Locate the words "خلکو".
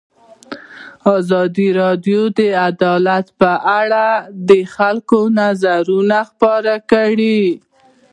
4.75-5.19